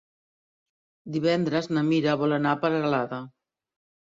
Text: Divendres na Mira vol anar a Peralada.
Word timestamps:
Divendres 1.17 1.69
na 1.75 1.83
Mira 1.91 2.17
vol 2.23 2.35
anar 2.39 2.55
a 2.57 2.61
Peralada. 2.65 3.21